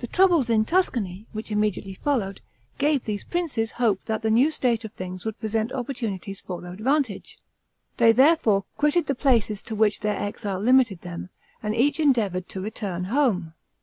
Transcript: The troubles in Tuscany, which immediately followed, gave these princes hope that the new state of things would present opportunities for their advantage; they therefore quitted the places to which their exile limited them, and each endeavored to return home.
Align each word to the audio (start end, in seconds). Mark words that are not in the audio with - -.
The 0.00 0.06
troubles 0.06 0.50
in 0.50 0.66
Tuscany, 0.66 1.24
which 1.32 1.50
immediately 1.50 1.94
followed, 1.94 2.42
gave 2.76 3.04
these 3.04 3.24
princes 3.24 3.70
hope 3.80 4.04
that 4.04 4.20
the 4.20 4.28
new 4.28 4.50
state 4.50 4.84
of 4.84 4.92
things 4.92 5.24
would 5.24 5.40
present 5.40 5.72
opportunities 5.72 6.42
for 6.42 6.60
their 6.60 6.74
advantage; 6.74 7.38
they 7.96 8.12
therefore 8.12 8.64
quitted 8.76 9.06
the 9.06 9.14
places 9.14 9.62
to 9.62 9.74
which 9.74 10.00
their 10.00 10.20
exile 10.20 10.60
limited 10.60 11.00
them, 11.00 11.30
and 11.62 11.74
each 11.74 11.98
endeavored 11.98 12.46
to 12.50 12.60
return 12.60 13.04
home. 13.04 13.54